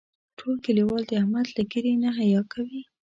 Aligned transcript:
ټول 0.37 0.55
کلیوال 0.65 1.03
د 1.07 1.11
احمد 1.21 1.47
له 1.55 1.61
ږیرې 1.71 1.93
نه 2.03 2.09
حیا 2.19 2.41
کوي. 2.53 2.81